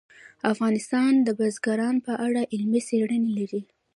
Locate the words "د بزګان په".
1.27-2.13